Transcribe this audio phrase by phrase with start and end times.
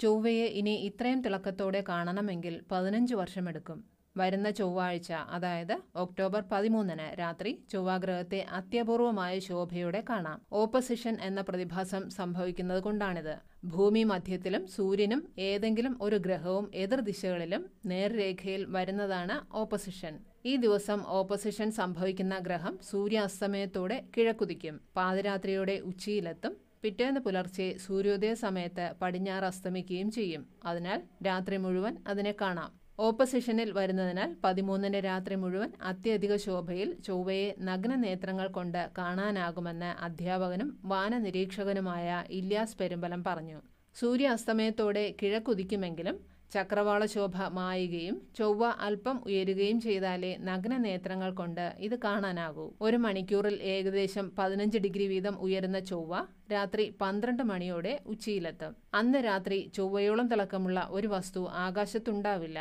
[0.00, 3.84] ചൊവ്വയെ ഇനി ഇത്രയും തിളക്കത്തോടെ കാണണമെങ്കിൽ പതിനഞ്ച് വർഷമെടുക്കും.
[4.16, 10.40] വരുന്ന ചൊവ്വാഴ്ച അതായത് ഒക്ടോബർ പതിമൂന്നിന് രാത്രി ചൊവ്വാഗ്രഹത്തെ അത്യപൂർവമായ ശോഭയോടെ കാണാം.
[10.52, 13.34] ഓപ്പോസിഷൻ എന്ന പ്രതിഭാസം സംഭവിക്കുന്നത് കൊണ്ടാണിത്.
[13.64, 20.14] ഭൂമി മധ്യത്തിലും സൂര്യനും ഏതെങ്കിലും ഒരു ഗ്രഹവും എതിർദിശകളിലും നേർരേഖയിൽ വരുന്നതാണ് ഓപ്പോസിഷൻ.
[20.46, 26.63] ഈ ദിവസം ഓപ്പോസിഷൻ സംഭവിക്കുന്ന ഗ്രഹം സൂര്യാസ്തമയത്തോടെ കിഴക്കുതിക്കും പാതിരാത്രിയോടെ ഉച്ചിയിലെത്തും.
[26.84, 30.42] പിറ്റേന്ന് പുലർച്ചെ സൂര്യോദയ സമയത്ത് പടിഞ്ഞാറ് അസ്തമിക്കുകയും ചെയ്യും.
[30.64, 32.72] അതിനാൽ രാത്രി മുഴുവൻ അതിനെ കാണാം.
[32.98, 42.78] ഓപ്പോസിഷനിൽ വരുന്നതിനാൽ പതിമൂന്നിന് രാത്രി മുഴുവൻ അത്യധിക ശോഭയിൽ ചൊവ്വയെ നഗ്ന നേത്രങ്ങൾ കൊണ്ട് കാണാനാകുമെന്ന് അധ്യാപകനും വാനനിരീക്ഷകനുമായ ഇല്യാസ്
[42.80, 43.58] പെരുമ്പലം പറഞ്ഞു.
[43.96, 46.16] സൂര്യ സൂര്യാസ്തമയത്തോടെ കിഴക്കുതിക്കുമെങ്കിലും
[46.54, 52.66] ചക്രവാള ശോഭ മായുകയും ചൊവ്വ അല്പം ഉയരുകയും ചെയ്താലേ നഗ്ന നേത്രങ്ങൾ കൊണ്ട് ഇത് കാണാനാകൂ.
[52.80, 56.20] ഒരു മണിക്കൂറിൽ ഏകദേശം പതിനഞ്ച് ഡിഗ്രി വീതം ഉയരുന്ന ചൊവ്വ
[56.52, 58.76] രാത്രി പന്ത്രണ്ട് മണിയോടെ ഉച്ചയിലെത്തും.
[58.94, 62.58] അന്ന് രാത്രി ചൊവ്വയോളം തിളക്കമുള്ള ഒരു വസ്തു ആകാശത്തുണ്ടാവില്ല.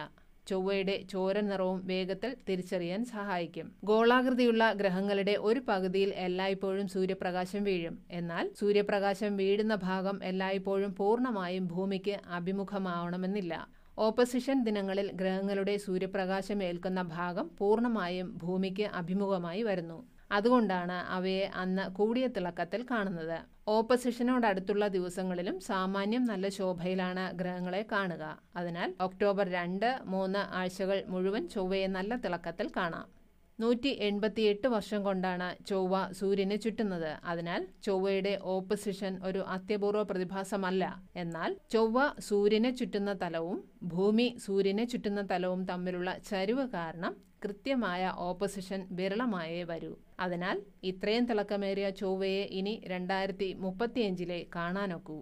[0.48, 3.68] ചൊവ്വയുടെ ചോര നിറവും വേഗത്തിൽ തിരിച്ചറിയാൻ സഹായിക്കും.
[3.84, 7.96] ഗോളാകൃതിയുള്ള ഗ്രഹങ്ങളുടെ ഒരു പകുതിയിൽ എല്ലായ്പ്പോഴും സൂര്യപ്രകാശം വീഴും.
[8.12, 13.54] എന്നാൽ സൂര്യപ്രകാശം വീഴുന്ന ഭാഗം എല്ലായ്പ്പോഴും പൂർണമായും ഭൂമിക്ക് അഭിമുഖമാവണമെന്നില്ല.
[13.98, 20.08] ഓപ്പസിഷൻ ദിനങ്ങളിൽ ഗ്രഹങ്ങളുടെ സൂര്യപ്രകാശം ഏൽക്കുന്ന ഭാഗം പൂർണമായും ഭൂമിക്ക് അഭിമുഖമായി വരുന്നു.
[20.32, 23.38] അതുകൊണ്ടാണ് അവയെ അന്ന് കൂടിയ തിളക്കത്തിൽ കാണുന്നത്.
[23.68, 28.40] ഓപ്പോസിഷനോടടുത്തുള്ള ദിവസങ്ങളിലും സാമാന്യം നല്ല ശോഭയിലാണ് ഗ്രഹങ്ങളെ കാണുക.
[28.55, 33.23] അതിനാൽ ഒക്ടോബർ രണ്ട് മൂന്ന് ആഴ്ചകൾ മുഴുവൻ ചൊവ്വയെ നല്ല തിളക്കത്തിൽ കാണാം.
[33.64, 40.84] നൂറ്റി എൺപത്തിയെട്ട് വർഷം കൊണ്ടാണ് ചൊവ്വ സൂര്യനെ ചുറ്റുന്നത് അതിനാൽ ചൊവ്വയുടെ ഓപ്പോസിഷൻ ഒരു അത്യപൂർവ പ്രതിഭാസമല്ല.
[41.24, 43.60] എന്നാൽ ചൊവ്വ സൂര്യനെ ചുറ്റുന്ന തലവും
[43.94, 49.94] ഭൂമി സൂര്യനെ ചുറ്റുന്ന തലവും തമ്മിലുള്ള ചരിവ് കാരണം കൃത്യമായ ഓപ്പോസിഷൻ വിരളമായേ വരൂ.
[50.24, 50.58] അതിനാൽ
[50.91, 55.18] ഇത്രയും തിളക്കമേറിയ ചൊവ്വയെ ഇനി രണ്ടായിരത്തി മുപ്പത്തിയഞ്ചിലെ കാണാനൊക്കൂ.